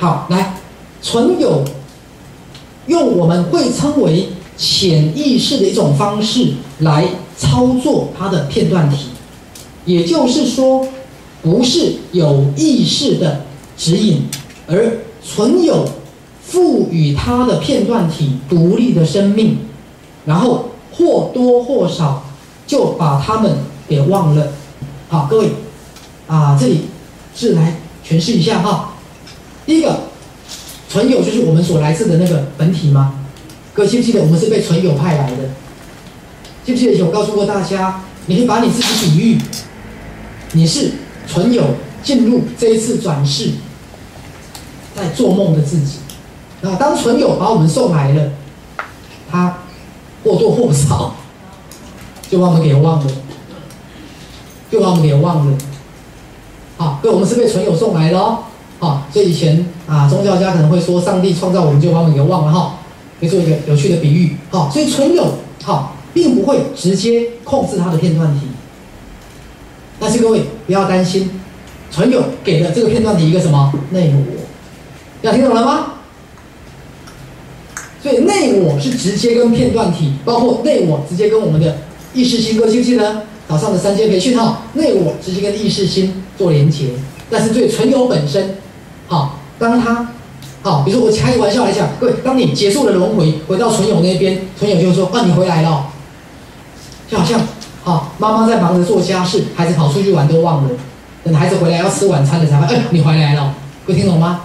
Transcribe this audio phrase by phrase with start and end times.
[0.00, 0.54] 好，来，
[1.02, 1.64] 存有
[2.86, 7.04] 用我们会称为潜意识的一种方式来
[7.36, 9.08] 操作它的片段体，
[9.84, 10.86] 也就是说，
[11.42, 13.40] 不是有意识的
[13.76, 14.28] 指引，
[14.68, 15.84] 而存有
[16.44, 19.58] 赋予它的片段体独立的生命，
[20.26, 22.22] 然后或多或少
[22.68, 23.58] 就把它们
[23.88, 24.52] 给忘了。
[25.08, 25.50] 好，各位，
[26.28, 26.82] 啊，这里
[27.34, 28.94] 是来诠释一下哈。
[29.68, 30.00] 第一个，
[30.88, 33.16] 存有就是我们所来自的那个本体吗？
[33.74, 35.50] 各位记不记得我们是被存有派来的？
[36.64, 39.38] 记不记得以前我告诉过大家，你可以把你自己比喻，
[40.52, 40.92] 你是
[41.26, 41.62] 存有
[42.02, 43.50] 进入这一次转世，
[44.96, 45.98] 在做梦的自己。
[46.62, 48.32] 那当存有把我们送来了，
[49.30, 49.58] 他
[50.24, 51.14] 或多或少
[52.30, 53.12] 就把我们给忘了。
[54.70, 55.58] 就把我们给忘了，
[56.78, 58.44] 好，各位，我们是被存有送来的哦，
[58.78, 62.78] 好，所以以前啊，宗教家可能会说，上帝创造我们就把我们给忘了哈，
[63.18, 68.46] 可以做一个有趣的比喻，好，所以存有好，并不会直接控制它的片段体，
[69.98, 71.28] 但是各位不要担心，
[71.90, 74.42] 存有给了这个片段体一个什么内我，
[75.22, 75.94] 要听懂了吗？
[78.00, 81.78] 所以内我是直接跟片段体，包括内我直接跟我们的
[82.14, 83.22] 意识心，各位记不记得？
[83.48, 86.90] 早上的三阶培训哈，内我直接跟意识心做连接，
[87.30, 88.54] 但是对存有本身，
[89.08, 90.08] 好，当他，
[90.62, 95.86] 好，比如说我开个玩笑来讲，各位，当你结束了轮回，回到存有那边，存有就说，啊，你回来了，
[97.10, 97.40] 就好像，
[97.82, 100.70] 好，妈妈在忙着做家事，孩子跑出去玩都忘了，
[101.24, 103.54] 等孩子回来要吃晚餐了才发现，哎，你回来了，
[103.86, 104.42] 各位听懂吗？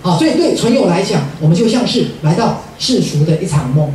[0.00, 3.92] 好，所以对存有来讲，我们就像是来到世俗的一场梦。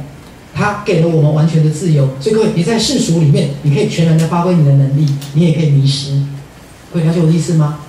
[0.56, 6.12] 他给了我们完全的自由，所以各位，你在世俗里面，你可以全然的发挥你的能力，你也可以迷失。
[6.94, 7.80] 各位了解我的意思吗？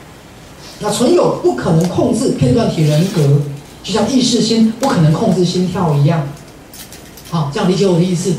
[0.80, 3.40] 那存有不可能控制片段体人格，
[3.82, 6.26] 就像意识心不可能控制心跳一样。
[7.30, 8.34] 好，这样理解我的意思。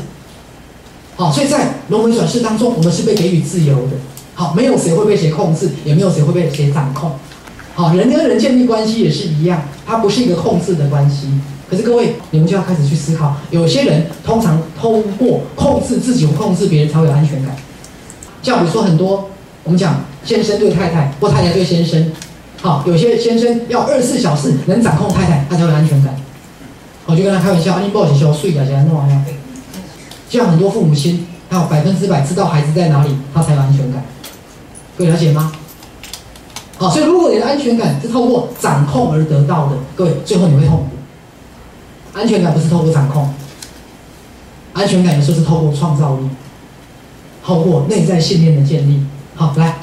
[1.16, 3.92] 好，所以在轮回转世当中，我们是被给予自由的。
[4.34, 7.12] 好，没有谁会被谁控制，也没有谁会被谁掌控。
[7.74, 11.28] 好，人跟人建立关系也是一样，它不是一个控制的关系。
[11.68, 17.56] 可是各位，你们就要开始去思考，有些人通常通过控制自己或控制别人才会有安全感。
[18.42, 19.30] 像比如说很多，
[19.64, 22.12] 我们讲先生对太太或太太对先生，
[22.62, 26.14] 好，有些先生要二十四小时能掌控太太，他才有安全感。
[27.04, 29.24] 我就跟他开玩笑，你不好好睡的，现在弄完了。
[30.28, 34.02] 像很多父母亲，他有百分之百知道孩子在哪里，他才有安全感。
[34.98, 35.52] 各位了解吗？
[36.78, 40.86] 好，所以如果你的安全感是透过掌控而得到的，各位最后你会痛苦。
[42.12, 43.32] 安全感不是透过掌控，
[44.72, 46.28] 安全感有时候是透过创造力，
[47.44, 49.06] 透过内在信念的建立。
[49.36, 49.76] 好，来。